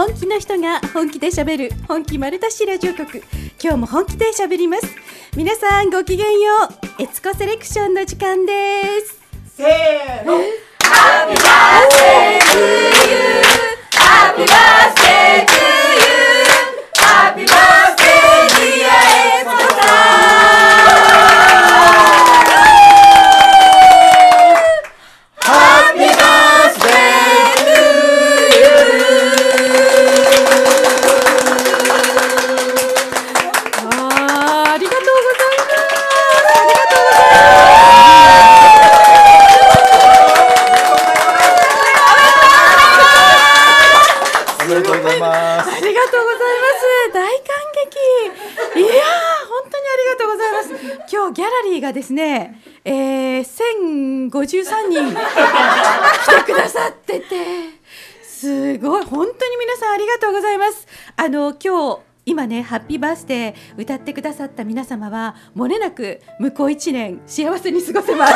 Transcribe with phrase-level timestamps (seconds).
[0.00, 3.22] 本気の人が本気で喋る本気丸出しラジオ局。
[3.62, 4.86] 今日も本気で喋ります。
[5.36, 7.02] 皆さんごきげんよう。
[7.02, 9.20] エツコセレクションの時間です。
[9.58, 10.38] せーの。
[10.80, 12.56] ハッピーバースデー to
[13.10, 13.20] you
[13.92, 16.08] ハッピーバースデー to you
[16.96, 17.79] ハッピーバースデー
[51.80, 53.44] がですね、えー、
[54.30, 54.30] 1053
[54.88, 57.26] 人来てくださってて、
[58.22, 60.86] すごい、本当に皆さんありがとうございます。
[61.16, 68.32] あの、今日、今ね、ハッピーバースデー歌ってくださった皆様は、もれなく向こう一年幸せに過ごせます。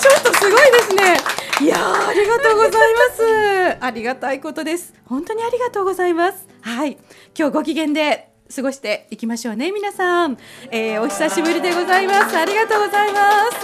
[0.00, 1.16] ちょっとすごいですね。
[1.60, 3.78] いやーありがとうございます。
[3.80, 4.94] ありがたいことです。
[5.06, 6.46] 本当にありがとうございます。
[6.60, 6.98] はい、
[7.38, 10.38] 今日ご機嫌で過ごしていきましょうね、皆さん。
[10.70, 12.36] えー、お久しぶりでございます。
[12.36, 13.58] ありがとうございます。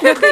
[0.00, 0.30] 6月ね、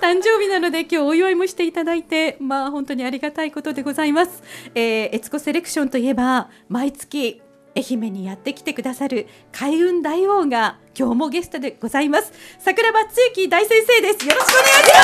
[0.00, 4.42] 誕生日なので今日お祝いもしていただいて、まあ本当にありがたいことでございます。
[4.74, 7.40] えー、エツコセレクションといえば毎月
[7.76, 14.98] 愛媛にやってきてくださる開運大王が今日もゲストでございます桜庭つゆ大先生ですよろしくお願いしま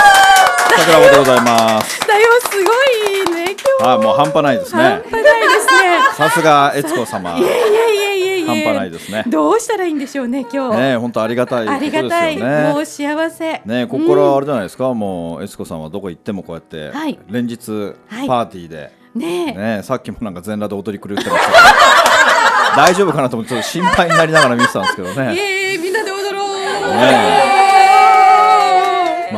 [0.00, 0.04] す
[0.86, 1.50] 桜庭でございます。
[1.50, 1.99] ます大王す
[3.82, 4.82] ごいもう半端ないですね。
[4.82, 5.26] 半端ないで
[6.12, 7.34] すさすが悦子様。
[7.34, 9.24] ねいやいやいやいや半端ないですね。
[9.26, 12.84] どうしたらいいんでしょうね今日、ね、本当ありがたいこありがたい、もねう。
[12.84, 13.62] 幸せ。
[13.64, 17.18] ね、ここからあれじゃないですか、もう悦子さんはどこ行ってもこうやって、はい。
[17.28, 17.70] 連日
[18.08, 18.26] はい。
[18.28, 19.76] パーティーで、ねえ。
[19.76, 22.76] ね、さっきもなんか全裸で踊り狂ってました。
[22.76, 25.34] 大丈夫かなと思ってちょっと心配になりながら見てたんですけどイね。
[25.36, 26.56] エーイみんなで踊ろう、
[26.94, 27.39] ね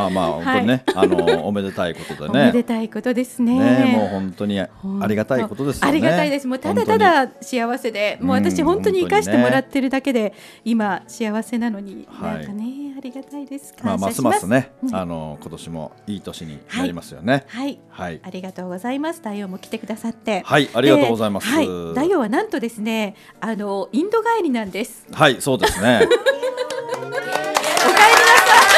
[0.03, 2.63] まあまあ本当にね、あのおめでたいことでおめでね。
[2.63, 4.69] たいことですねね、もう本当にあ
[5.07, 5.89] りがたいことですよね。
[5.89, 6.47] ありがたいです。
[6.47, 10.33] もうただただ幸せで、もう私うん本当に生かしてもらってるだけで、
[10.65, 13.73] 今幸せなのに、はいなんかねありがたいです。
[13.83, 17.45] まあますますね、うんあの今年もいい年になりますよね。
[17.47, 17.79] はい。
[17.89, 18.19] はい。
[18.23, 19.19] ありがとうございます。
[19.19, 20.41] 太陽も来てくださって。
[20.45, 21.67] はいありがとうございますではい。
[21.93, 25.05] 太陽はなんとですね、あのインド帰りなんです。
[25.11, 26.07] はい、そうですね。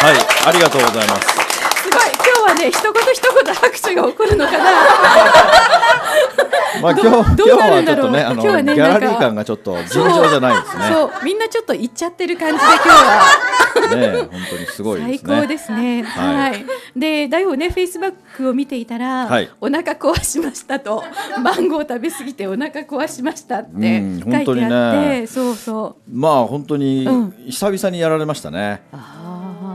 [0.06, 0.16] はい、
[0.50, 1.30] ありがとうございます。
[1.82, 2.02] すごい。
[2.14, 4.64] 今日はね、一言一言拍手が起こるのかな。
[6.80, 10.90] まあど今日今日はちょっとね、あのねギャラリー感がちょっと尋常じゃないですね。
[10.92, 13.24] そう、みんなちょっと行っちゃってる感じで今日は。
[13.96, 15.42] ね、本当にすごいで最すね。
[15.42, 16.04] 高ですね。
[16.04, 16.22] は。
[16.22, 16.66] はい
[16.96, 21.04] で、だよね、フェイスバックを見ていたら、はいお腹壊しましたと、
[21.42, 26.18] マンゴー食べ過ぎてお腹壊しましたってうん書いてあって、本当にねそうそう。
[26.18, 28.84] まあ本当にうん久々にやられましたね。
[28.94, 29.25] あ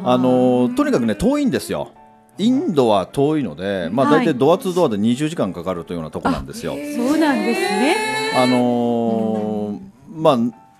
[0.04, 1.92] あのとにかくね遠いんですよ。
[2.38, 6.72] インドは遠いので、まあはい大体ドアツードアで20時間かかるというようなとこなんですよ。
[6.74, 6.78] そ
[7.14, 7.96] うなんですね。
[8.36, 9.80] あのー
[10.14, 10.38] まあ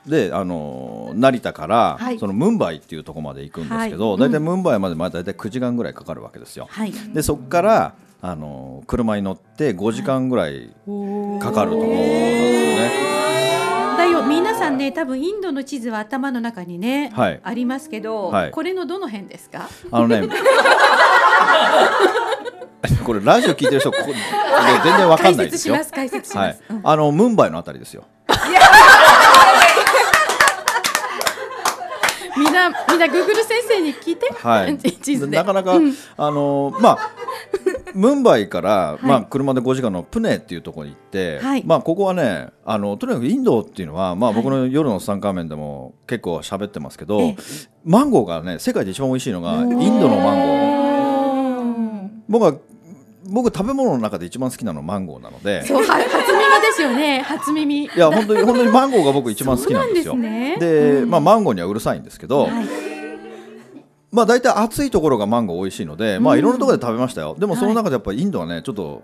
[0.09, 6.67] であのー成田から、はいそのムンバイっていうところまで行くんですけど、はい大体ムンバイまでまあ大体9時間ぐらいかかるわけですよ。
[6.71, 6.93] はい。
[7.13, 10.71] でそこからあのー車に乗って5時間ぐらい
[11.41, 13.10] かかるところなんですよね。
[14.29, 19.69] 皆さんね、多分インドの地図は頭の中にね、はいありますけど、はいこれのどの辺ですか？
[19.91, 20.23] あのね
[23.05, 24.13] これラジオ聞いてる人ここ
[24.85, 25.77] 全然わかんないですよ。
[25.93, 26.63] 解説します。
[26.69, 28.05] はいあのムンバイのあたりですよ。
[32.37, 34.33] みんなみんなグーグル先生に聞いて。
[34.43, 35.37] はい、 地図で。
[35.37, 37.11] なかなか、うんあのまあ
[37.95, 39.07] ムンバイから、い。
[39.07, 41.65] まあ、車で5時間のプネっていうところに行って、はい。
[41.65, 44.43] まあ、ここはねあのとにかくインドっていうのは、まあ、はい。
[44.43, 47.37] 僕の夜の参加面でも結構喋ってますけど、ええ。
[47.85, 52.11] マンゴーがね世界で一番美味しいのがインドのマンゴー。
[52.29, 52.55] 僕は
[53.25, 55.65] 僕食べ物の中で一番好きなのはマンゴーなので。
[55.65, 57.21] そう、は初耳ですよね。
[57.23, 57.85] 初耳。
[57.85, 60.15] いや本当に本当にマンゴーが僕一番好きなんですよ。
[60.15, 60.57] ですね。
[60.59, 61.11] でうん。
[61.11, 62.90] まあ、マンゴーにはうるさいんですけど、はい。
[64.13, 67.37] まあ大体暑いところがマンゴー美味しいので、まあうんいろんなところで食べましたよ。
[67.39, 67.61] でもはい。
[67.61, 69.03] その中でやっぱりインドはねちょっと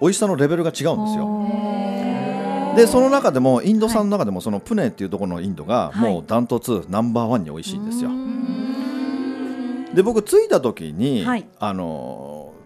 [0.00, 2.76] 美味しさのレベルが違うんですよ。
[2.76, 6.12] でその中でもインド産の中でもそのプネっていうところのインドがはい。
[6.12, 8.10] もうダントツナンバーワンに美味しいんですよ。
[8.10, 8.12] う。
[8.12, 9.94] ん。
[9.94, 11.46] で僕着いた時に、はい。
[11.58, 12.56] あのー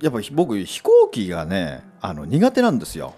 [0.00, 3.14] やっぱり僕飛行機がねあの苦手なんですよ。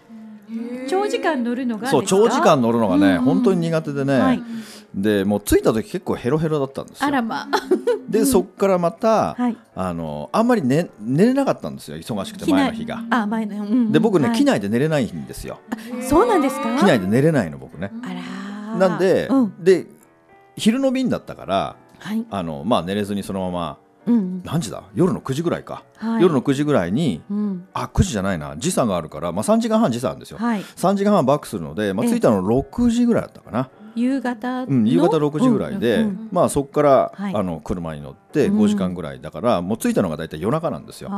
[0.89, 3.21] 長時間乗るのがそう長時間乗るのがね、うん。
[3.21, 4.43] 本当に苦手でね、はい
[4.95, 7.07] でもう着いた時結構ヘロヘロだったんですよ。
[7.07, 7.47] あらま
[8.09, 9.57] でそっからまた、はい。
[9.77, 13.05] あのあんまり寝寝れなかったんですよ忙しくて前の日が。
[13.11, 13.93] あ前の、うんうん。
[13.93, 14.37] で僕ね、はい。
[14.37, 15.61] 機内で寝れないんですよ。
[16.09, 16.77] そうなんですか？
[16.79, 17.93] 機内で寝れないの僕ね。
[18.03, 19.65] あらなんで、うん。
[19.65, 19.87] で
[20.57, 22.27] 昼の便だったからはい。
[22.31, 24.83] あのまあ寝れずにそのままうん何時だ？
[24.95, 26.23] 夜の9時ぐらいか、はい。
[26.23, 27.69] 夜の9時ぐらいにうん。
[27.75, 28.57] あ9時じゃないな。
[28.57, 30.63] 時差があるから、まあ、3時間半時差あるんですよ、はい。
[30.63, 32.15] 3時間半バックするので、まあ、ええ。
[32.15, 37.35] 着いたの6時ぐらいだったかな、夕方の、うん、夕方6時ぐらいで、まあ、そこから、はい。
[37.35, 38.61] あの車に乗ってうん。
[38.61, 41.09] 5時間ぐらいだから、もう着いたのが大体夜中なんですよ。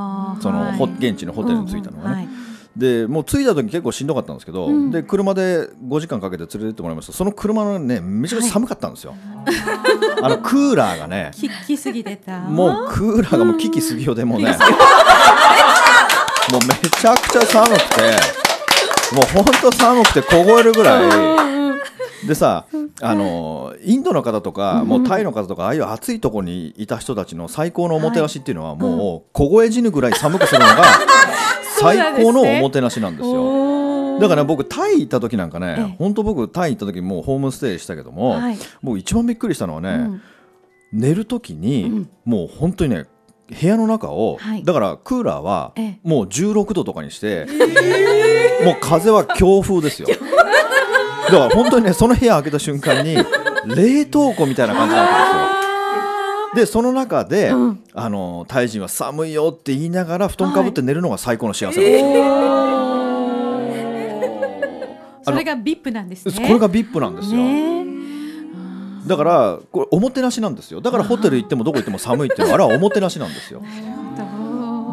[0.40, 0.76] その、はい。
[0.76, 2.28] ほ現地のホテルに着いたのがね、
[2.76, 4.90] でもう着いた時結構しんどかったんですけど、うん。
[4.90, 7.12] で車で5時間かけて連れてってもらいました。
[7.12, 9.14] その車のねめちゃくちゃ寒かったんですよ、
[10.22, 11.30] あのクーラーがね。
[11.36, 12.40] ききすぎてた。
[12.40, 14.56] もうクーラーがもう危機すぎよでもね、
[16.50, 18.42] もうめちゃくちゃ寒くて
[19.14, 21.61] もうほんと寒くて凍えるぐらい
[22.26, 22.66] でさ
[23.00, 30.84] あのインドの方とかもうタイの方とかああいう暑いところにいた人たちの最高のおもてなしっていうのはもう凍え死ぬぐらい寒くするのが
[31.80, 34.20] 最高のおもてなしなんですよ。
[34.20, 38.58] だから僕タイ行った時なんかえねえ本当僕タイ行った時もうホームステイしたけども、はい。
[38.82, 40.22] 僕一番びっくりしたのはね、うん。
[40.92, 42.10] 寝る時に、うん。
[42.24, 43.06] もう本当にね
[43.60, 44.64] 部屋の中を、はい。
[44.64, 45.98] だからクーラーはええ。
[46.04, 47.46] もう16度とかにして、
[48.64, 50.08] もう風は強風ですよ。
[50.08, 50.14] だ
[51.38, 53.16] から本当にねその部屋開けた瞬間に
[53.66, 55.52] 冷凍庫みたいな感じなわけですよ。
[56.54, 57.80] でその中で、うん。
[57.94, 62.12] あのタイ人は寒いよって言いながら布団かぶって寝るのが最高の幸せなんですよ、
[65.24, 66.34] それが VIP なんですね。
[66.34, 67.86] これが VIP なんですよ、ね。
[69.06, 70.80] だからこれおもてなしなんですよ。
[70.80, 73.62] だからホテル行ってもどこ行っても寒いっていうのはあれはおもてなしなんですよ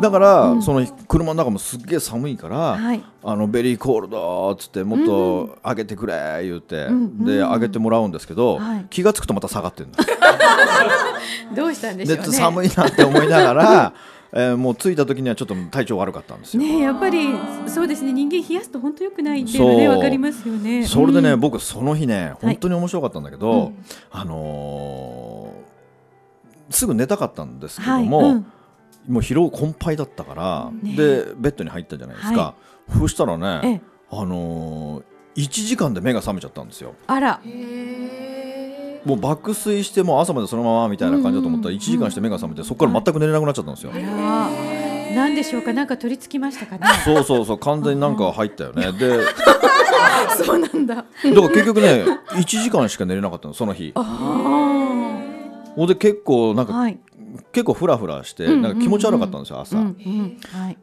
[0.01, 0.61] だから、うん。
[0.61, 3.03] その車の中もすっげえ寒いから、はい。
[3.23, 8.85] あのベリーコールドっつってもっと上げてくれ言うて、うんで上げてもらうんですけど、はい。
[8.89, 10.09] 気がつくとまた下がってるんです
[11.55, 12.23] どうしたんでしょうね。
[12.23, 13.93] で寒いなって思いながら、
[14.31, 17.29] えーもう着いた時にはちょっと体調悪かったんですよ、ねやっぱり
[17.65, 18.13] そうですね。
[18.13, 20.85] 人間冷やすと本当良くないっていうのねわかりますよね。
[20.85, 23.75] それでね、うん僕その日ね本当に面白かったんだけど、うん。
[24.11, 25.69] あのー
[26.71, 28.05] すぐ寝たかったんですけどはい。
[28.05, 28.45] も、うん
[29.09, 30.95] もう疲労困憊だったから、ね。
[30.95, 32.55] でベッドに入ったじゃないですか、は
[32.97, 33.81] そしたらね、ええ。
[34.11, 36.93] あのー、1時間で目が覚めちゃったんですよ。
[37.07, 37.41] あら。
[39.05, 41.79] もう爆睡してもう朝までそのままみたいな感じだと思ったらうん。
[41.79, 45.73] 1時間して目が覚めてそこから全く寝れなくなっちゃったんですよ、あらなんでしょうか。
[45.73, 46.85] なんか取り付きましたかね。
[47.03, 48.91] そうそうそう完全になんか入ったよね。
[48.91, 49.31] でだか
[50.43, 50.95] そうなんだ。
[50.95, 53.91] ら結局ね1時間しか寝れなかったのその日。
[53.95, 54.01] あ
[55.75, 56.99] ほんで結構なんか、あはい
[57.51, 59.77] 結構フラフラしてうんなんか気持ち悪かったんですよ朝、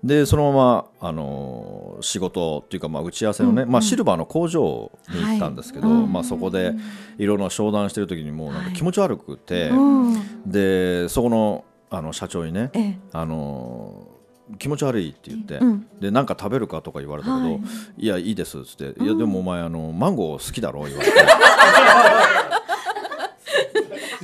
[0.03, 6.75] でそのまま、あのー仕事っていうか、まあ、打ち合わせのね、うんまあ、シルバーの工場に行ったんですけど、まあ、そこで
[7.17, 10.43] いろいろ商談してる時にもうなんか気持ち悪くて、うん。
[10.47, 12.99] でそこのあの社長にね、ええ。
[13.13, 14.17] あのー
[14.59, 15.87] 気持ち悪いって言って、うん。
[16.01, 17.61] でなんか食べるかとか言われたけど、はい。
[17.99, 21.17] い、やいいですっつって、いやでもお前あのマンゴー好きだろ言われて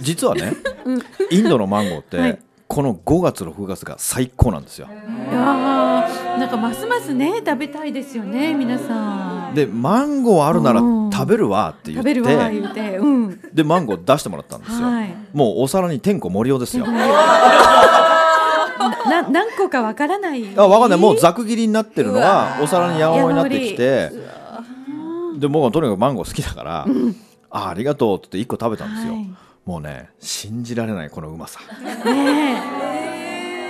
[0.02, 0.52] 実はね、
[1.30, 2.38] インドのマンゴーって、はい。
[2.72, 4.88] この5月6月が最高なんですよ。
[4.88, 9.54] なんかますますね食べたいですよね皆さん。
[9.54, 12.96] でマンゴーあるならうん食べるわって言食べるわって言うて。
[12.96, 13.40] うん。
[13.52, 15.14] でマンゴー出してもらったんですよ、はい。
[15.34, 16.86] もうお皿に天子盛りようですよ。
[16.86, 17.06] な
[19.22, 20.42] な何個かわからない。
[20.56, 20.98] あわかんない。
[20.98, 24.10] もうざく切りになってるのがお皿に山盛りになってきて
[25.40, 26.86] で僕はとにかくマンゴー好きだから、
[27.50, 31.60] あありがとうって言って1個食べたんですよ、はいもうね信じられないこのうまさ。
[32.04, 32.82] ね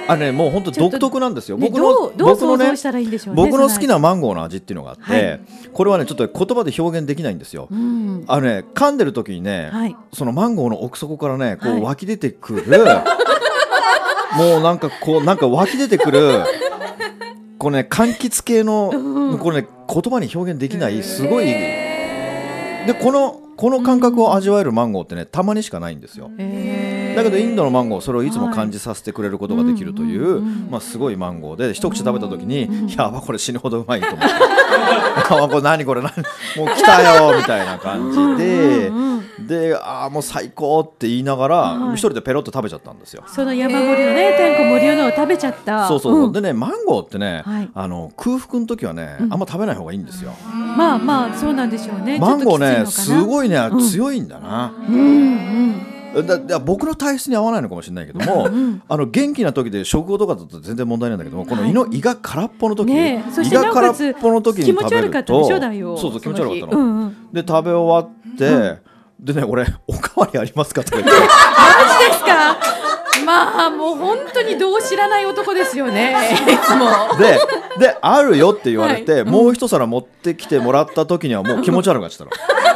[0.09, 1.57] あれねもう本当独特なんですよ。
[1.57, 2.77] ね僕のどうどう僕のねね
[3.35, 5.41] 僕の好きそなマンゴーの味っていうのがあって、はい。
[5.73, 8.25] これはねちょっと言葉で表現できないんですよ、うん。
[8.27, 9.97] あのね噛んでる時にね、はい。
[10.13, 11.81] そのマンゴーの奥底からねこはい。
[11.81, 12.65] う湧き出てくる、
[14.37, 16.43] もうなんかこうなんか湧き出てくる
[17.59, 21.47] このね柑橘系の、うんこれね言葉に表現できないすごい。
[21.47, 26.33] でこのこの感覚を味わえるマンゴーってねたまにしかないんですよ。
[26.37, 26.82] へー
[27.15, 34.25] だけどインドのマンゴーそれをいつも感じさせてくれることができるという、まあ、すごいマンゴーで一口食べた時に、うんやばこれ死ぬほどうまいと思って。
[34.27, 36.13] やばこれ何これ何
[36.57, 38.91] もう来たよみたいな感じで、
[39.71, 41.95] でああもう最高って言いながら、はい。
[41.95, 43.25] 一人でペロッと食べちゃったんですよ。
[43.27, 45.89] その山盛りのね天子盛りのを食べちゃった。
[45.89, 46.33] そうそうそう、ん。
[46.33, 47.71] でねマンゴーってね、はい。
[47.73, 49.33] あの空腹の時はね、うん。
[49.33, 50.33] あんま食べない方がいいんですよ。
[50.77, 52.19] まあまあそうなんでしょうね。
[52.19, 53.81] マンゴーねすごいね、うん。
[53.81, 54.75] 強いんだな。
[54.89, 63.25] うんうんだだ僕の体質に合わないのかもしれないけども、うんあの元気な時で食後とかだと全然問題ないんだけどもこの胃の、胃が空っぽの時、ね。
[63.45, 66.73] 胃が空っぽの時に気持ち食べると悪かったでしょだよそうそう気持ち悪かったの。
[66.73, 66.77] その日。
[66.77, 67.33] うんうん。
[67.33, 68.81] で食べ終わって、
[69.21, 71.13] でね俺「おかわりありますか?」とか言って。
[71.13, 72.57] マジですか？
[73.25, 76.17] まあもう本当にどう知らない男ですよね。
[76.49, 76.89] いつも。
[77.19, 77.39] で
[77.79, 79.25] で「あるよ」って言われて、はい。
[79.25, 82.72] もう一皿持ってきてもらった時にはもう気持ち悪くなっちゃったの。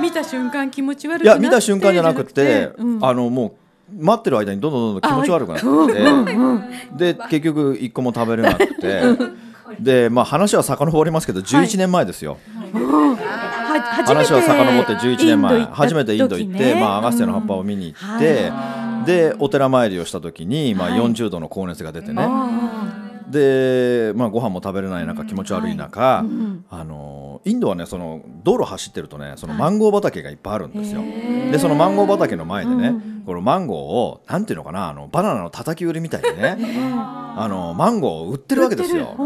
[0.00, 1.42] 見た瞬間気持ち悪くいなって。
[1.44, 3.04] や見た瞬間じゃなくて、うん。
[3.04, 3.56] あのも
[3.92, 9.02] う待ってる間にどんどんどんどん気持ち悪くなって、で結局一個も食べれなくて。
[9.80, 12.36] でまあ話は遡りますけど11年前ですよ、
[12.74, 13.16] は
[13.72, 15.64] 初めて話は遡って11年前。
[15.64, 18.52] 初めてインド行って、時ねまあ、アガステの葉っぱを見に行って、
[19.06, 21.00] でお寺参りをした時に、まあ、はい。
[21.00, 22.81] 40度の高熱が出てね、あ
[23.32, 31.02] で、まあ、ご飯も食べれない中気持ち悪い中、んあのインドはねその道路走ってるとねそのマンゴー畑がいっぱいあるんですよ。
[31.50, 32.94] でそのマンゴー畑の前でね、
[33.26, 36.56] このマンゴーをなんていうのかなあのバナナの叩き売りみたいにね、
[36.94, 39.16] あのマンゴーを売ってるわけですよ。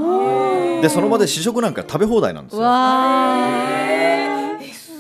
[0.81, 2.61] でその場で試食なんか食べ放題なんですー。
[2.61, 4.16] よ。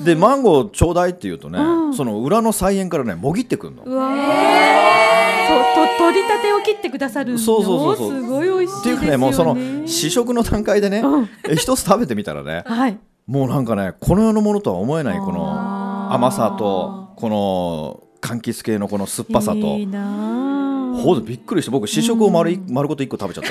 [0.00, 1.58] わでマンゴーちょうだいって言うとね、
[1.96, 3.84] その裏の菜園からねもぎってくんの。
[3.84, 5.26] ーうわー。
[5.46, 5.52] と
[5.98, 8.20] と取り立てを切ってくださるのそうそうそうそう。
[8.20, 11.02] すごい美味しいっていうかねもうその試食の段階でね、
[11.48, 12.98] え一つ食べてみたらねはい。
[13.26, 19.58] もうなんかねこの世のものとは思えないこの甘さとこの柑橘系のこの酸っぱさと。
[19.58, 23.50] いいほんとびっくりして僕試食を丸い丸ごと1個食べちゃった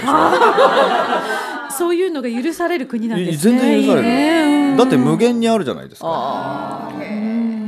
[1.69, 3.59] でし そういうのが許される国なんょですね。
[3.59, 4.59] 全然許される。
[4.59, 6.91] うんだって無限にあるじゃないですか。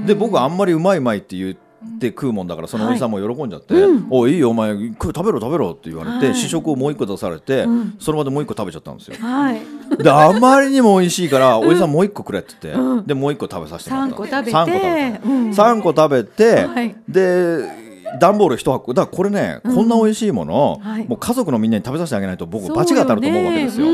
[0.05, 3.73] で僕あんまりうまいうまいって言って食うもんだからそのおじさんも喜んじゃって
[4.09, 6.19] 「おいいいよお前食べろ食べろ」って言われはい。
[6.21, 7.65] て試食をもう1個出されて
[7.99, 9.17] その場でもう1個食べちゃったんですよ。
[9.19, 9.61] はい。
[9.97, 15.53] であまりにも美味しいからおじさんもう一個くれって言って、でもう一個食べさせてもらった三個食べて。
[15.53, 16.95] 三個食べて、はい。
[17.07, 17.87] で
[18.19, 18.93] 段ボール一箱。
[18.93, 21.07] だからこれね、こんな美味しいもの、はい。
[21.07, 23.87] もう家族のみんなに食べさせてあげないと僕罰が当たると思うわけですよ。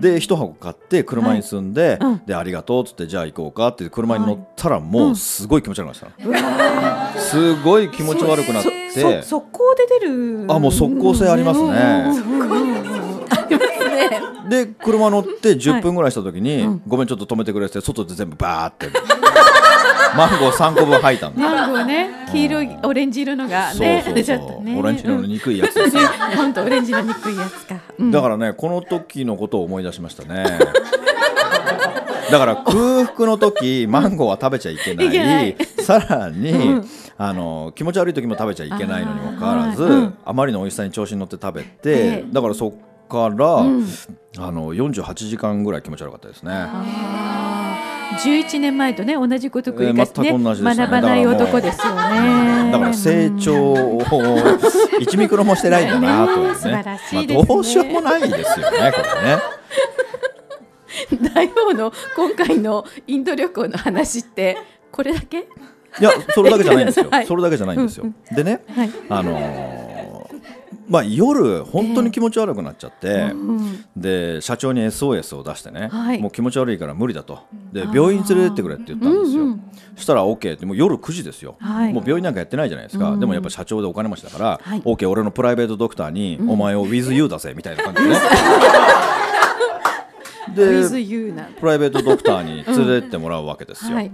[0.00, 2.22] で一箱買って車に積んで、うん。
[2.26, 9.22] でありがとうっつってじゃあ行こうかって車に乗ったらもうすごい気持ち悪くなりました、すごい気持ち悪くなって。
[9.22, 10.46] そ速攻で出る。
[10.48, 12.06] あもう即効性ありますね、
[14.48, 18.88] で車乗って10分ぐらいした時に、ごめんちょっと止めてくれって外で全部バーって。
[20.16, 22.10] マンゴー3個分吐いたんだマンゴーね。
[22.30, 24.64] 黄色いオレンジ色のがねそうそうそう。
[24.64, 24.78] ね。
[24.78, 25.96] オレンジ色の憎いやつです。
[25.96, 26.02] よ
[26.36, 28.10] 本当オレンジの憎いやつか、うん。
[28.12, 30.58] だからねこの時のことを思い出しましたね。
[32.30, 35.56] だから空腹の時マンゴーは食べちゃいけない。
[35.80, 36.80] さらに、
[37.18, 40.36] あの気持ち悪い時も食べちゃいけないのにもかかわらずあ,、あーうん。
[40.36, 42.32] まりの美味しさに調子に乗って食べて、ええ。
[42.32, 42.72] だからそっ
[43.08, 43.86] から、ん。
[44.36, 46.52] あの48時間ぐらい気持ち悪かったですね。
[46.52, 47.94] あー。
[48.14, 50.76] 11年前とね同じこと繰り返しね,、えーね。
[50.76, 52.70] 学ばない男ですよね。
[52.72, 56.48] だから成長を1ミクロもしてないんだなというね。
[56.48, 59.38] ね素晴らしいまあ、どうしようもないですよねこれね。
[61.34, 64.56] 大王の今回のインド旅行の話って
[64.92, 65.38] これだけ？
[66.00, 67.26] いやそれだけじゃないんですよ、 はい。
[67.26, 68.06] それだけじゃないんですよ。
[68.32, 68.90] でね、はい。
[69.08, 69.93] あのー
[70.86, 76.20] まあ、夜本当に気持ち悪くなっちゃって、うんで社長に SOS を出してね、はい。
[76.20, 77.40] もう気持ち悪いから無理だと。
[77.72, 79.70] で病院連れてってくれって言ったんですよ、うんうん。
[79.96, 81.92] そしたら OK ってもう夜9時ですよ、はい。
[81.92, 84.82] もう病院なんかやってないじゃないですか、でもやっぱ社長でお金持ちだから、はい。
[84.82, 88.16] OK 俺のプライベートドクターに、お前を With you だぜみたいな感じでね。
[90.54, 90.88] で
[91.58, 94.12] プライベートドクターに連れてってもらうわけですよ、はい。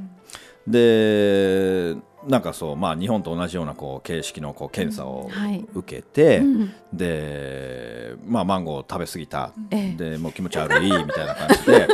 [0.67, 1.97] で
[2.27, 5.65] なんかそうまあ日本と同じようなこう形式のこう検査をはい。
[5.75, 6.73] 受けて、ん。
[6.93, 10.11] でまあマンゴーを食べ過ぎた、ええ。
[10.11, 11.89] でもう気持ち悪いみたいな感じで。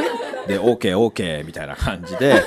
[0.48, 2.42] で OKOK みたいな感じで。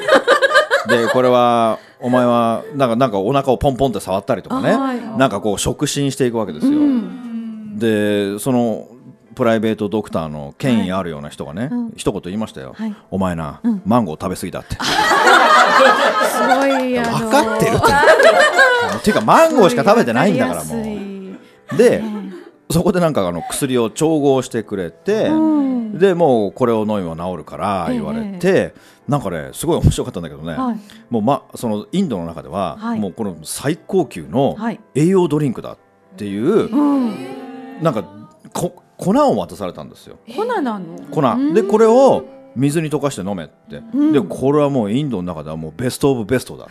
[0.87, 5.01] でこれはお前はなんかなんかお腹をポンポンって触ったりとかね、はい。
[5.17, 6.79] なんかこう触診していくわけですよ、
[7.75, 8.87] でその
[9.35, 12.95] プライベートドクターの権威あるような人がね、一言言いましたよ、はい。
[13.11, 14.75] お前な、マンゴー食べ過ぎだって
[15.79, 17.79] すごいあの分かってるっ
[19.03, 21.77] ていうかマンゴーしか食べてないんだからもう。
[21.77, 22.03] で
[22.71, 25.97] そこでなんかあの薬を調合してくれて、ん。
[25.97, 28.75] でもうこれを飲めば治るから言われて、
[29.07, 30.79] なんかねすごい面白かったんだけどね、はい。
[31.09, 32.99] もうまそのインドの中では、はい。
[32.99, 34.79] もうこの最高級のはい。
[34.93, 35.77] 栄養ドリンクだっ
[36.15, 37.15] ていう、うん。
[37.81, 38.03] なんか
[38.53, 40.17] こ粉を渡されたんですよ。
[40.35, 40.79] 粉なの？
[41.09, 41.21] 粉。
[41.53, 42.25] でこれを
[42.55, 46.67] 水に溶かして飲めって、でこれはもうインドの中ではもうベストオブベストだ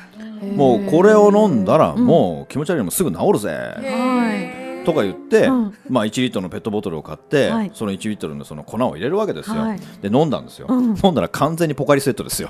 [0.55, 4.85] もうこれを飲んだらもう気持ち悪いのもすぐ治るぜ、はい。
[4.85, 5.75] とか言って、うん。
[5.91, 7.71] まあ、1リットルのペットボトルを買って、はい。
[7.75, 9.81] その1リットルのその粉を入れるわけですよ、はい。
[10.01, 10.97] で飲んだんですよ、うん。
[11.03, 12.49] 飲んだら完全にポカリセットですよ。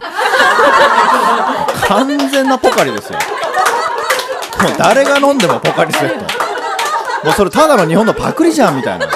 [1.88, 3.18] 完全なポカリですよ。
[4.62, 6.24] もう誰が飲んでもポカリセット。
[7.24, 9.08] もうそれただの日本のパクリじゃんみたいな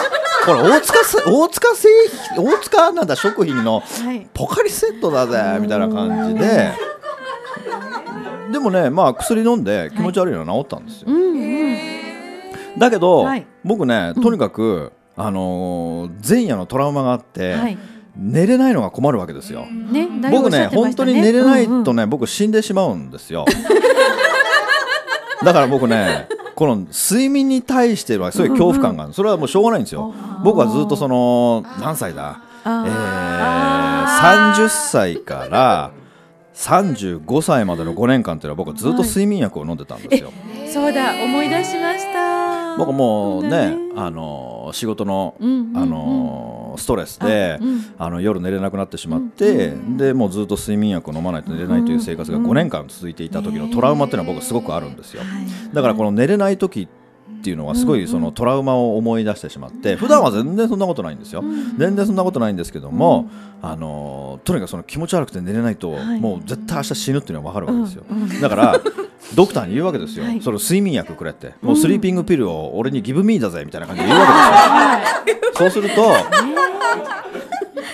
[0.44, 1.88] これ大塚せ 大塚製
[2.34, 3.80] 品大塚なんだ食品の。
[3.80, 4.26] はい。
[4.34, 6.72] ポカリセットだぜみたいな感じで。
[8.50, 11.08] でもねまあ薬飲んで気持ち悪いのは治ったんですよ、
[12.76, 13.46] だけど、はい。
[13.64, 17.78] 僕ねとにかく、あのー前夜のトラウマがあって、はい。
[18.14, 19.66] 寝れないのが困るわけですよ。
[20.30, 23.46] 僕ね本当に寝れないとね、僕死んでしまうんですよ。
[25.42, 26.28] だから僕ね
[26.62, 29.12] この睡眠に対してはすごい恐怖感がある。
[29.14, 30.14] それはもうしょうがないんですよ。
[30.45, 32.40] 僕はずっとその何歳だ？
[32.64, 35.90] えあー、30歳から
[36.54, 40.33] 35歳までの5年間っていうのは僕はずっと睡眠薬を飲んでたんですよ。
[40.73, 41.14] そうだ。
[41.14, 42.76] 思い出しました。
[42.76, 45.45] 僕もうねあの仕事の、あ
[45.85, 47.94] のストレスであうん。
[47.98, 55.22] あの夜寝れなくなってしまって、でもうずっと睡眠薬を飲まないと寝れないという生活が5年間続いていた時のトラウマっていうのは僕すごくあるんですよ。
[55.22, 55.74] はい。
[55.74, 57.01] だからこの寝れない時って
[57.50, 61.42] いうのはすごいそのトラウマを思い出してしまって普段は全然そんなことないんですよ。
[61.78, 63.28] 全然そんなことないんですけども
[63.61, 66.20] あのとにかくその気持ち悪くて寝れないとはい。
[66.20, 68.04] もう絶対明日死ぬっていうのは分かるわけですよ。
[68.40, 68.80] だから
[69.34, 70.25] ドクターに言うわけですよ。
[70.25, 70.40] はい。
[70.40, 71.54] その睡眠薬くれって。
[71.62, 74.26] もうスリーピングピルを俺にギブミーだぜみたいな感じで言うわ
[75.25, 75.52] けですよ。
[75.54, 76.02] そうすると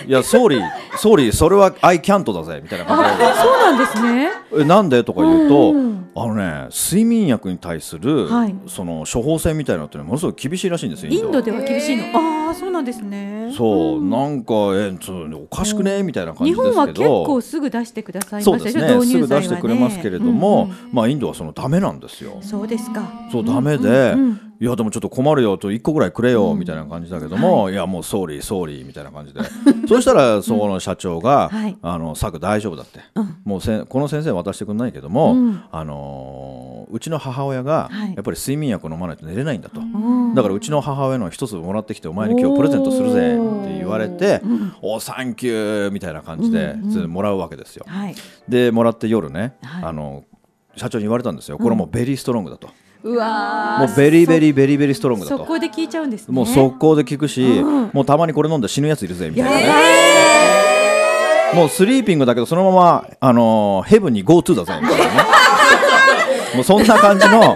[0.07, 0.59] いや総理
[0.97, 3.25] 総理それは I can't だぜみたいな感じで。
[3.35, 4.29] そうなんですね。
[4.57, 5.03] えなんで？
[5.03, 8.55] とか言うと、うんあのね睡眠薬に対する、はい。
[8.67, 11.41] その処方箋みたいなのってねものすごい厳しいらしいんですよインド。
[11.41, 12.05] ででは厳しいの。
[12.47, 13.51] ああそうなんですね。
[13.55, 16.03] そう、なんかえちょっとおかしくね？
[16.03, 16.73] みたいな感じ日ですけど。
[16.73, 19.05] 本は結構すぐ出してくださいそうですましたよね。
[19.05, 22.37] すぐ出してくれますけれども、うんうんまあインドはそのダメなんですよ。
[22.41, 23.07] そうですか。
[23.31, 24.41] そうダメで、うんうん。
[24.61, 29.39] いやでもちょっと困るよと1個ぐらいくれよみたいな感じだけども、い、やもう総理総理みたいな感じで。
[29.87, 31.77] そうしたらそこの社長が「はい。
[31.81, 33.35] あのサク大丈夫だ」って、うん。
[33.45, 35.63] もうせんこの先生は渡してくんないけども、うん。
[35.71, 38.13] あのーうちの母親がはい。
[38.15, 39.79] やっぱり睡眠薬を飲まないと寝れないんだと。
[39.79, 40.33] うん。
[40.33, 46.75] だからうちの母親の一つもらってきてお前に今日プレゼントするぜって言われてうん「おサンキュー」みたいな感じで
[47.07, 47.85] もらうわけですよ。
[47.87, 48.15] はい。
[48.47, 49.83] でもらって夜ね、はい。
[49.85, 50.23] あの
[50.75, 51.57] 社長に言われたんですよ。
[51.57, 52.69] これはもう very strong だと、
[53.03, 53.87] うわー。
[53.87, 55.37] もう very very very very strong だと。
[55.37, 56.33] そこで聞いちゃうんですね。
[56.33, 59.65] もう速攻で聞くし、うんもうたまにこれ飲んで死ぬやついるぜみたいなね、
[61.53, 65.11] えもう sleeping だけどそのまま、あのーヘブンに GoTo だぜみたいなね
[66.55, 67.55] もうそんな感じの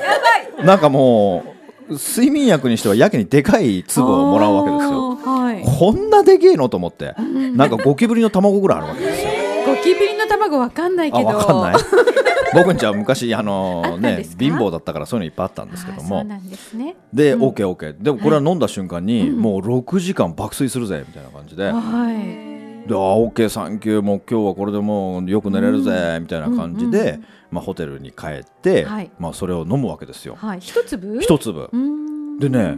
[0.64, 1.44] なんかも
[1.88, 5.16] う睡眠薬にしてはやけにでかい粒をもらうわけですよ。
[5.16, 5.62] はい。
[5.64, 7.14] こんなでけえのと思って
[7.54, 9.30] なんかゴキブリの卵ぐらいあるわけですよ。
[9.66, 11.28] ゴキブリの卵わかんないあけど。
[11.28, 11.74] わかんない。
[12.54, 16.18] 僕んちは昔あのーね貧乏だったからそういうのいっぱいあったんですけども。
[16.18, 16.96] あーそうなんですね。
[17.12, 17.42] で、うん。
[17.42, 22.88] OKOK でもこれは飲んだ瞬間に、もう6時間爆睡するぜみたいな感じで、はい。
[22.88, 27.18] で OK サンキューもう今日はこれでもうよく寝れるぜみたいな感じで、
[27.50, 29.10] まあ、ホテルに帰って、はい。
[29.18, 30.36] まあ、それを飲むわけですよ。
[30.36, 30.60] はい。
[30.60, 31.20] 一粒？
[31.20, 31.70] 一粒。
[31.72, 32.38] うーん。
[32.38, 32.76] でね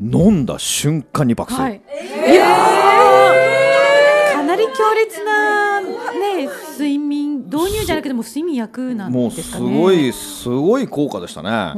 [0.00, 1.80] 飲んだ瞬間に爆睡、はい。
[2.28, 9.66] いやーかなり強烈なね睡眠導入じゃなくても睡眠薬なんもうですかね。
[9.66, 11.74] すごいすごい効果でしたね。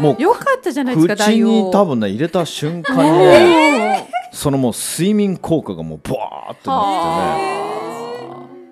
[0.00, 7.69] もうよかったじゃないですか口に多分ね入れた瞬間にねそのもう睡眠効果がもうバーってなってね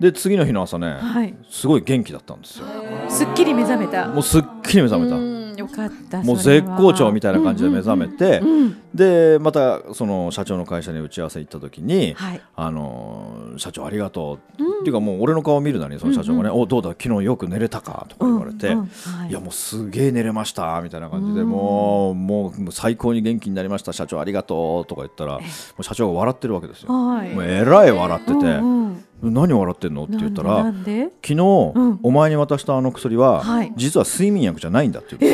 [0.01, 1.35] で次の日の朝ね、はい。
[1.49, 2.67] すごい元気だったんですよ。
[3.09, 4.07] すっきり目覚めた。
[4.09, 5.17] もうすっきり目覚めた。
[5.17, 12.41] うんよかったもう絶好調みたいな感じで目覚めて、うんうんでまたその社長の会社に打ち合わせ行った時に、はい。
[12.57, 16.91] あのー社長ありがとう、っていうかもう俺の顔を見るなりその社長がね「おどうだ？
[16.91, 24.87] 昨日よく寝れたか?」とか言われて「うんうんはいいやもうすげえ寝れました」みたいな感じで、もうもうもう最高に元気になりました社長ありがとう。
[24.87, 25.41] とか言ったらも
[25.79, 26.93] う社長が笑ってるわけですよ。
[26.93, 27.31] はい。
[27.31, 30.05] もうえらい笑ってて、うんうん何笑ってんの？
[30.05, 30.75] って言ったら昨
[31.23, 31.99] 日、ん。
[32.03, 33.73] お前に渡したあの薬は、はい。
[33.77, 35.33] 実は睡眠薬じゃないんだって言う、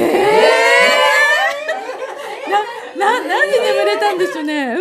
[2.99, 4.77] ななんで眠れたんでしょうね。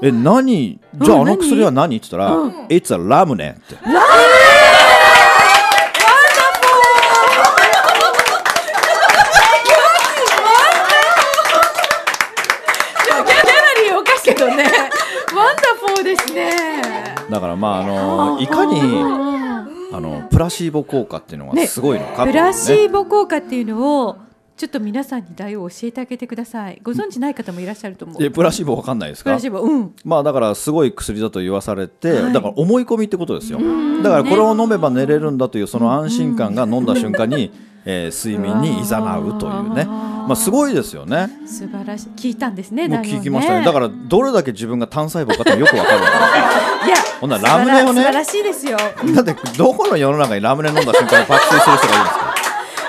[0.00, 0.80] でえ何？
[0.96, 1.96] じゃあうんあの薬は何？
[1.96, 4.00] って言ったらうん「It's a ラムネ」ってギャラ
[13.82, 14.64] リーおかしいけどね
[15.34, 17.84] wonderful ですねだからまああ
[18.36, 18.80] のいかに
[19.92, 22.32] あのプラシーボ効果っていうのがすごいのかね。
[22.32, 24.16] プラシーボ効果っていうのを
[24.56, 26.80] ちょっと皆さんに題を教えてあげてください。
[26.82, 28.22] ご存知ない方もいらっしゃると思う。
[28.22, 29.30] えプラシーボわかんないですか？
[29.30, 29.94] プラシーボうん。
[30.04, 32.32] まあだからすごい薬だと言わされて、はい。
[32.32, 33.58] だから思い込みってことですよ。
[34.02, 37.50] だからこれを飲めば寝れるんだというその安心感が飲んだ瞬間に、
[37.86, 38.84] えー睡眠に誘
[39.36, 39.84] うというね。
[39.84, 41.28] まあすごいですよね。
[41.46, 42.08] 素晴らしい。
[42.16, 43.64] 聞いたんですねもう聞きましたね。
[43.64, 46.08] だからどれだけ自分が単細胞かってよくわかるわ
[46.86, 48.00] いやほんならラムネをね。
[48.02, 48.76] 素晴らしいですよ。
[49.04, 52.34] けだってどこの世の中にラムネ飲んだ瞬間に爆睡する人がいるんですか？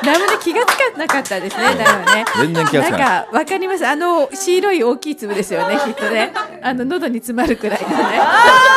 [0.03, 1.75] ラムネ気がつかなかったですねだよ
[2.15, 2.25] ね。
[2.38, 2.99] 全然気がつかない。
[3.01, 3.86] なんかわかります。
[3.88, 6.31] あの白い大きい粒ですよねきっとね。
[6.62, 7.95] あの喉に詰まるくらいのね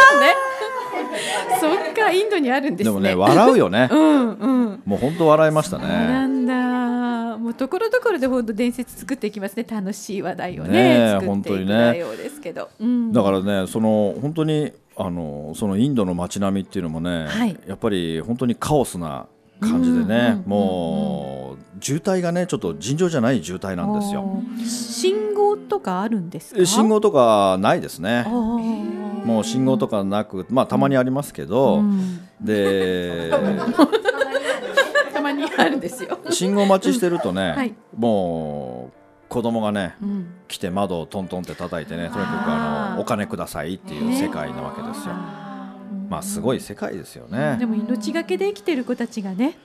[2.10, 2.90] インドにあるんですね。
[2.90, 4.82] でもね笑うよねうん うん。
[4.84, 7.38] もう本当笑いましたそうなねんだ。
[7.38, 9.66] もうところどころで本当伝説作っていきますね。
[9.68, 12.68] 楽しい話題をねねえ作ってい本当にねですけど。
[12.80, 19.26] うんだからねその本当にあのそのインドの街並みっていうのもね、はいやっぱり本当にカオスな
[19.60, 24.42] 感じでね、もう渋滞がねちょっと尋常じゃない渋滞なんですよ。
[24.64, 28.24] 信号とかあるんです信号とかないですね。
[29.28, 33.30] もう信号とかなく、まあたまにありますけど、うんで
[35.12, 36.18] たまにあるんですよ。
[36.30, 40.26] 信号待ちしてるとね、はいもう子供がねうん。
[40.48, 45.14] 来て窓をトントンって叩いてねとにかくあのお金くださいっていう世界なわけですよ。
[46.08, 47.56] まあすごい世界ですよね。
[47.58, 49.58] でも命がけで生きてる子たちがね、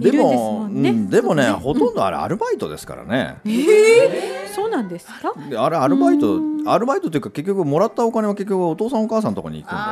[0.00, 0.68] いでも
[1.08, 3.36] でもねほとんどあれアルバイトですからね。
[4.68, 5.32] そうなんですか？
[5.48, 6.68] であれアルバイトうん。
[6.68, 9.84] アルバイトというか結局もらったお金は結局お父さんお母さんのところに行くんでね。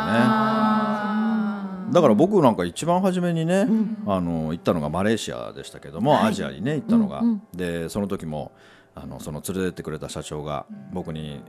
[1.93, 6.29] だから僕なんか一番初めにね、んあの行ったのがマレーシアでしたけども、はい。
[6.29, 7.43] アジアにね行ったのが、うんうん。
[7.55, 8.53] でその時も
[8.95, 11.41] あのその連れてってくれた社長が僕に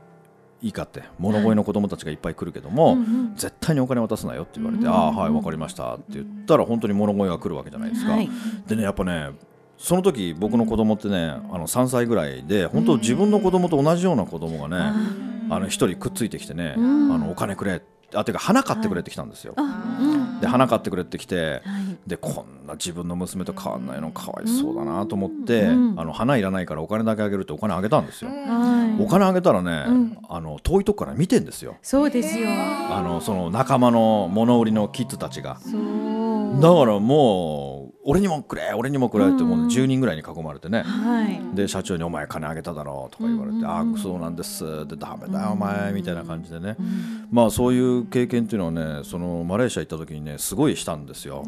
[0.61, 3.35] いいかって物乞いの子供たちがいっぱい来るけども、うんうん。
[3.35, 8.11] 絶対にお金渡すなよって言われて、うんああはいわかりましたって言ったら本当に物乞いが来るわけじゃないですか。
[8.13, 8.29] はい。
[8.67, 9.31] でねやっぱね
[9.77, 14.93] その時僕の子供ってねあの3歳ぐらいで本当自分の子供と同じような子供がね
[15.49, 17.81] あの一人くっついてきてね、うんあのお金くれ
[18.13, 19.53] あていうか花買ってくれってきたんですよ。
[20.39, 21.97] で花買ってくれってきてはい。
[22.07, 28.29] でこんな自分の娘と変わんないのかわいそうだなと思って、うんあの花いらないからお金だけあげるってお金あげたんですよ。
[28.31, 29.03] はい。
[29.03, 31.75] お金あげたらね、うんあの遠いとこから見てんですよ。
[31.81, 32.47] そうですよ。
[32.49, 35.57] あのその仲間の物売りのキッズたちが。
[36.61, 37.66] だからもう
[38.09, 39.67] 俺にもくれ俺にもくれってもううん。
[39.67, 41.55] 10人ぐらいに囲まれてね、はい。
[41.55, 43.65] で社長に「お前金あげただろ」とか言われて「うん。
[43.65, 47.27] ああそうなんです」で「ダメだよお前」みたいな感じでね、うん。
[47.29, 51.39] まあそういう経験っていうのはねそのマレーシア行った時にねすごいしたんですよ。
[51.39, 51.47] はい。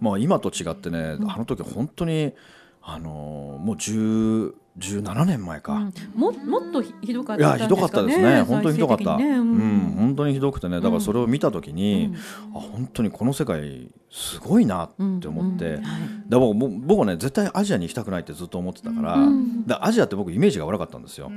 [0.00, 2.32] まあ今と違ってねあの時本当に
[2.80, 5.74] あのーもう10 17年前か。
[5.74, 5.92] うん。
[6.14, 7.68] ももっとひひどかっいたんですかね。
[7.68, 12.14] やひどかったですね、本当にひどかった、最終的にねうん、本当にひどくてね、だからそれを見たときに、
[12.54, 14.88] あ本当にこの世界すごいなっ
[15.20, 16.54] て思って、うんうんはい。
[16.54, 19.66] 僕僕はね絶対アジアに行きたくないってずっと思ってたから、うん。
[19.66, 21.30] だからアジアって僕イメージが悪かったんですよ、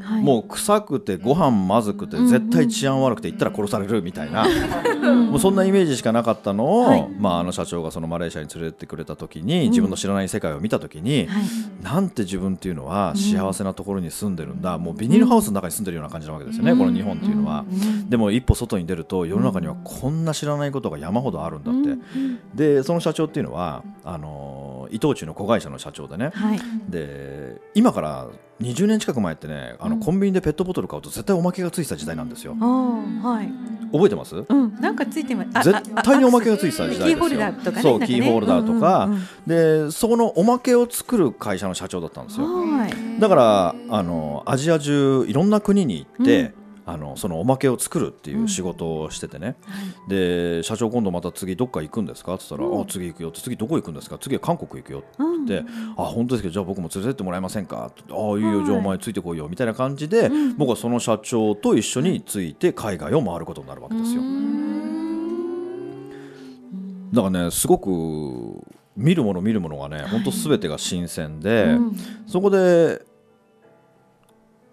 [0.00, 0.22] はい。
[0.22, 4.44] もう臭くてご飯まずくて絶対治安悪くて行ったら殺されるみたいな、
[5.30, 7.08] もうそんなイメージしかなかったのを、はい。
[7.18, 11.44] まあ、あの社長がそのマレーシアに連れてってくれた時に自分の知らない世界を見た時に、はい。
[11.82, 17.64] なんて自分っていうのは幸せなところに住んでるんだ、もうビニールハウスの中に住んでるような感じなわけですよね、この日本っていうのは。
[18.08, 22.00] でも一歩外に出ると世の中にはこんな知らないことが山ほどあるんだって、
[22.54, 26.60] でその社長っていうのはあの伊藤忠の子会社の社長でね、はい。
[26.88, 28.28] で今から
[28.60, 30.00] 20年近く前ってねあの、うん。
[30.00, 32.54] コンビニでペットボトル買うと絶対おまけがついてた時代なんですよ。
[32.54, 33.92] はい。
[33.92, 34.36] 覚えてます？
[34.48, 34.80] うん。
[34.80, 35.50] なんかついてます。
[35.54, 37.36] あ絶対におまけがあついてた時キーホ代ですよ。
[37.36, 42.46] ルダーとかねそう、キーホルダーとか、うんうんでそこのおまけを作る会社の社長だったんですよ。
[42.46, 43.20] はい。
[43.20, 46.54] だからあのアジア中いろんな国に行って、
[46.88, 49.56] あのそのおまけを作るっていう仕事をしててね、
[50.08, 52.34] で社長今度また次どっか行くんですか？
[52.34, 52.82] って言ったら、うん。
[52.82, 53.40] あ次行くよって。
[53.40, 54.18] 次どこ行くんですか？
[54.18, 55.44] 次は韓国行くよってうん。
[55.46, 57.86] 言って、あ本当ですけどじゃあ僕も連れてってもらえませんか？
[57.86, 58.40] って言ってあい。
[58.40, 60.56] いよ、はいじゃあお前ついてこいよみたいな感じで、うん。
[60.56, 64.22] 僕はその社長と一緒について海外を回ることになるわけですよ。
[67.12, 68.64] だからねすごく
[68.96, 71.96] 見るもの見るものがね、本当すべてが新鮮で、うん。
[72.28, 73.02] そこで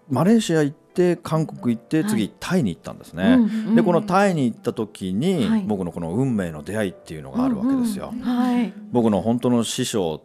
[0.08, 0.83] マレーシア行って
[1.16, 2.10] 韓国行ってはい。
[2.10, 3.36] 次タイに行ったんですね。
[3.38, 5.64] うんでこのタイに行った時に、はい。
[5.66, 8.10] 僕のこの運命の出会いっていうのがあるわけですよ。
[8.12, 8.72] うんうんはい。
[8.92, 10.22] 僕の本当の師匠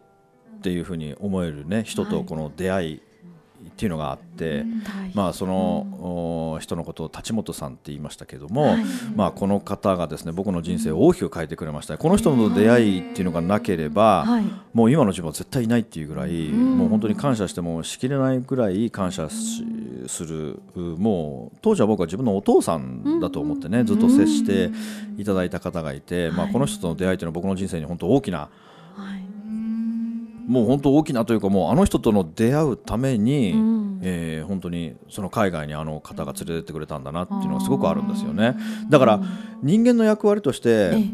[0.58, 3.02] っていうふうに思えるね人はいとこの出会い
[3.68, 4.64] っていうのがあって、はい
[5.14, 8.84] まあその、お人のことを立本さんって言いましたけども、はい。
[9.14, 11.98] まあこの方がですね僕の人生を大きく変えてくれました。
[11.98, 14.44] この人の出会いっていうのがなければ、はい。
[14.72, 16.78] もう今の自分は絶対いないっていうぐらい、ん。
[16.78, 19.64] もう本当に感謝してもしきれないぐらい感謝し
[20.06, 24.70] するもう当時は僕は自分のお父さんだと思ってね、ずっと接して
[25.16, 26.52] いただいた方がいて、まあ、はい。
[26.52, 28.69] この人との出会いというのは僕の人生に本当大きなはい
[30.50, 34.00] もう本当大きなというかもうあの人との出会うために、うん。
[34.02, 38.56] えー本当にその海外にあの方が連れてってくれたんだなっていうのがすごくあるんですよね。
[38.88, 39.20] だから
[39.62, 41.04] 人間の役割として、え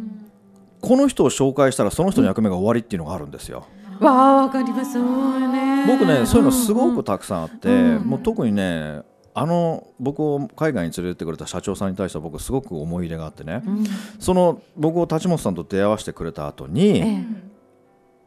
[0.81, 3.66] この人を紹介したらその人の役目が終わりっていうのがあるんですよ。
[4.01, 4.99] えわあわかります。
[4.99, 5.85] ね。
[5.87, 8.05] 僕ねそういうのすごくたたくさんあって、うん。
[8.05, 9.03] もう特にね
[9.35, 13.85] あの僕を海外に連れてってくれた社長さんに対しては僕すごく思い入れがあってね、うん。
[14.18, 17.56] その僕を立本さんと出会わせてくれた後に、ええ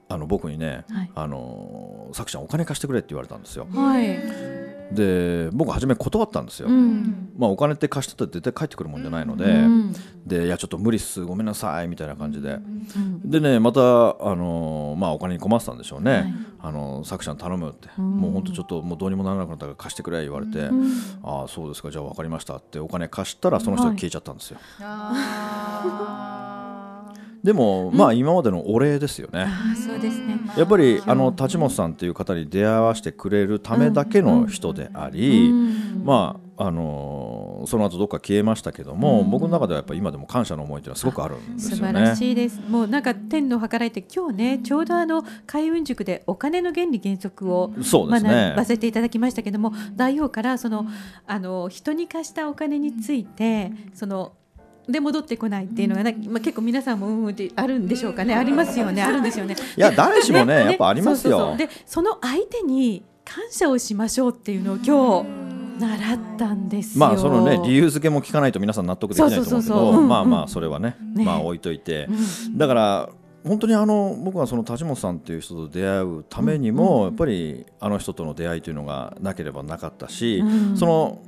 [0.09, 1.11] あの僕にね、はい。
[1.15, 3.67] あの「さくちゃんお金貸してくれ」って言われたんですよ。
[3.73, 4.19] はい。
[4.91, 7.29] で僕初め断ったんですよ、うん。
[7.37, 9.93] まあお金って貸したって絶対返ってくるもんじゃないので、うん。
[10.25, 13.29] でいやちょっと無理っすごめんなさいみたいな感じで、うん。
[13.29, 16.33] でねまたあのーまあお金に困ってたんでしょうね、はい。
[16.61, 18.17] あの作者に頼むって、ん。
[18.17, 20.91] もう本当ちょっともうどうにもならなくなったから貸してくれ言われて、うん。
[21.21, 24.57] ああそうですかじゃあ分かりましたってお金貸したらその人が消えちゃったんですよ、
[27.43, 30.39] でも、まあ今までのお礼ですよね、そうですね。
[30.57, 36.03] やっぱりあの立本さんっていう方に出会わせてくれるためだけの人であり、うん。
[36.03, 42.15] まああのーその後どっか消えましたけども、僕の中ではやっぱ今でも感謝の思いっていうのはすごくあるんですよ素晴らね。
[42.15, 42.61] しいです。
[42.69, 48.23] もうなんか天の計らいって今日ねちょうどあの開運塾でお金の原理原則を学
[48.55, 50.85] ばせていただきましたけども、大王からその
[51.27, 54.33] あの人に貸したお金についてその
[54.89, 58.33] で戻ってこないっていうのがね、まあ、結構皆さんもうんうんってあるんでしょうかね。
[58.33, 59.03] ありますよね。
[59.03, 59.55] あるんですよね。
[59.77, 61.55] いや誰しもねやっぱありますよ。
[61.57, 65.49] でその相手に感謝をしましょうっていうのを今日
[65.79, 66.99] 習ったんですよ。
[66.99, 72.07] まあそのね理由付けも聞かないと皆さん納得できないと思うけどまあまあそれはねねまあ置いといて。
[72.09, 72.11] う
[72.51, 73.09] んだから
[73.41, 80.77] 本当にあの僕はその立本さんっていう人と出会うためにもやっぱりあの人との出会いというのがなければなかったしうん。
[80.77, 81.21] その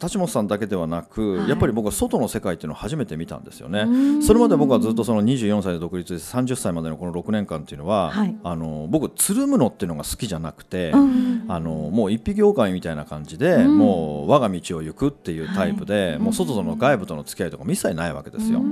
[0.00, 1.48] 立本さんだけではなく、はい。
[1.48, 3.80] やっぱり僕は外の世界っていうのを初めて見たんですよね。
[3.80, 3.86] う
[4.18, 4.22] ん。
[4.22, 8.36] それまで僕はずっとその24歳で独立して30歳までのこの6年間っていうのは、はい。
[8.42, 13.78] あの僕つるむのっていうのが好きじゃなくて、うんあのもう一匹狼みたいな感じで、うん。
[13.78, 16.18] もう我が道を行くっていうタイプで、はい。
[16.18, 18.62] もう外との外部との付き合いとかも一切ないわけですよ。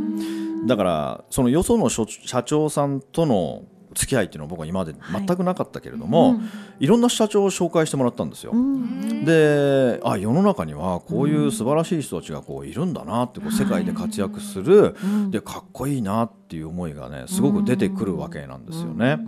[0.67, 3.63] だからそのよその所社長さんとの
[3.97, 6.51] 付き合いっていうのは僕は今まで全くなかったけれども、うん。
[6.79, 8.53] いろんな社長を紹介してもらったんですよ。
[8.53, 9.25] うん。
[9.25, 15.31] であ世の中にはこういう素晴らしい人たちがこういるんだなってこう世界で活躍する、うん。
[15.31, 19.19] でかっこいいなっていう思いがねすごく出てくるわけなんですよね。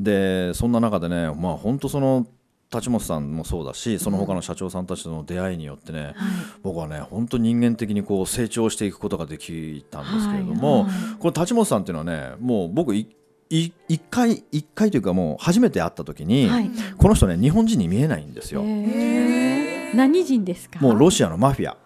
[0.00, 2.26] でそんな中でねまあ本当その
[2.74, 6.14] 立本さんもそうだしその他の社長さんたちとの出会いによってね、
[6.62, 13.16] 僕はね本当人間的にこう成長していくことができたんですけれども、はいこの立本さんっていうのはねもう僕いい
[13.50, 13.72] 一
[14.10, 18.62] 回一回というかもう初めて会った時に、はいこの人ね日本人に見えないんですよ。
[18.62, 20.80] 何人ですか？
[20.80, 21.76] もうロシアのマフィア。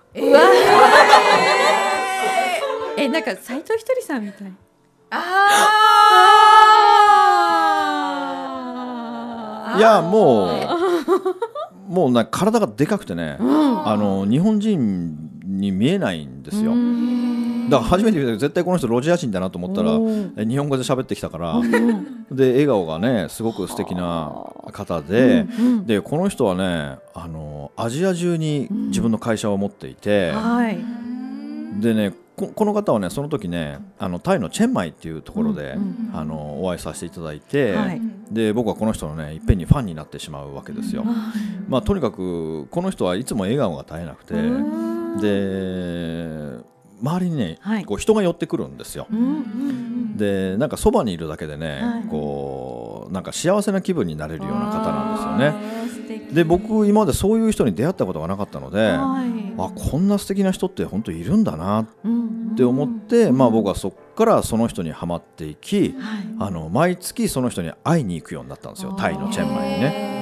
[2.97, 4.53] えなんか斉藤ひとりさんみたい。
[5.11, 5.64] あ
[9.79, 10.47] いやも
[11.88, 16.73] うもうね体がでかくてね、あの日本人に見えないんですよ。
[17.69, 21.61] だから初めて見た時絶対この人ロシア人だなと思ったら日本語で喋ってきたから
[22.31, 24.33] で笑顔がねすごく素敵な
[24.73, 30.79] 方でうんでこの人はねあのアジア中に自分の会社を持っていてはい。
[31.81, 38.01] でねここの方はねその時ねあのタイのチェンマイっていうところで、うんあのお会いさせていただいて、はい。
[38.31, 41.05] で僕はこの人のねいっぺんにファンになってしまうわけですよ。
[41.69, 44.35] まあ、とにかくこの人はいつも笑顔が絶えなくて
[45.21, 46.59] で
[47.01, 47.85] 周りにね、はい。
[47.85, 49.07] こう人が寄ってくるんですよ。
[49.11, 52.03] うんうんでなんかそばにいるだけでね、はい。
[52.09, 56.33] こうなんか幸せな気分になれるような方なんですよね。
[56.33, 59.55] で僕今までそういう人に出会ったことがなかったので、はい。
[59.59, 66.27] あこんな素敵な人って本当いるんだなっうんて思って、まあ、僕はそこからその人にはまっていき、はい。
[66.41, 68.95] あの毎月その人に会いに行くようになったんですよ。
[68.99, 70.18] タイのチェンマイにね。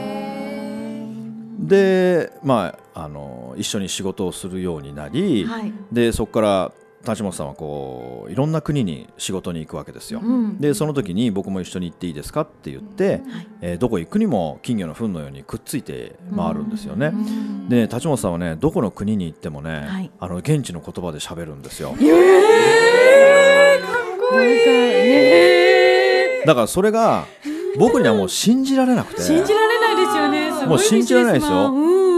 [1.59, 5.73] で、まあ、あの一緒に仕事をするようになり、はい。
[5.92, 6.73] でそこから
[7.09, 10.21] 立本さんはこういろんな国に仕事に行くわけですよ。
[10.23, 10.59] うん。
[10.59, 13.21] でその時に僕も一緒に行っていいですかって言って、
[13.61, 17.12] えーどこ行くにも金魚の糞のようにくっついて回るんですよね。
[17.14, 17.69] うん。
[17.69, 20.11] で立本さんはねどこの国に行ってもね、はい。
[20.19, 21.90] あの現地の言葉で喋るんですよ。
[21.90, 22.05] なんか
[24.40, 27.25] ねだからそれが
[27.79, 29.23] 僕にはもう信じられなくて。
[29.23, 29.65] 信じられ
[30.66, 31.70] もう信じられないですよ。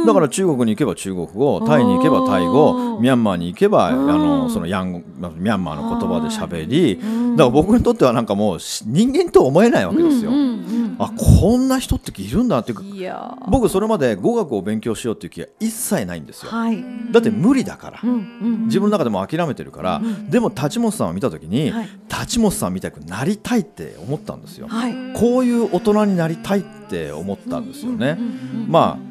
[0.06, 4.06] だから中国に行けば中国語タイに行けばタイう語んミャンマーに行けばあうん。
[4.06, 4.98] のそのヤンゴ
[5.36, 7.36] ミャンマーの言葉で喋りん。
[7.36, 10.30] だから僕にとってはなんかもうし人間と思えないわけですよ。
[10.30, 16.50] うんうんうんあこんな人っているんだっていうか僕それまで語学を勉強しようっていう気が一切ないんですよ。
[16.50, 16.84] はい。
[17.12, 18.00] だって無理だから。
[18.02, 21.88] うんうん自分の中でも諦めてるからでも立本さんを見た時にはい。
[22.10, 24.94] 立本さんみたくなりたいって思ったんですよはい。
[25.14, 28.18] こういう大人になりたいって思ったんですよね。
[28.66, 29.07] まあ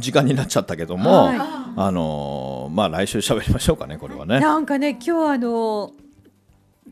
[0.00, 1.38] 時間になっちゃったけども、はい。
[1.76, 4.40] あのーまあ来週喋りましょうかねこれはね。
[4.40, 5.92] なんかね今日あの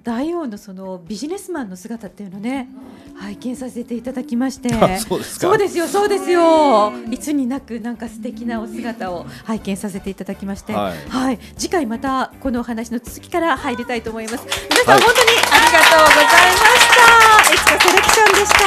[0.03, 2.68] 大王のそのビジネスマンの姿っていうのね
[3.16, 4.73] 拝見させていただきまして。
[4.73, 5.49] あそうですか？
[5.49, 6.92] そうですよそうですよ。
[7.11, 10.73] いつになくなんか素敵なお姿を拝見させていただきまして。
[10.73, 11.35] ははい。
[11.35, 14.47] い、次回またこのお話の続きから入りたいと思います。
[14.71, 15.03] 皆さん、はい。
[15.03, 17.53] 本当にありがとうございました。
[17.53, 18.59] エスカセレクションでした。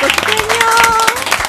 [0.00, 0.42] ごきげんよ
[1.36, 1.39] う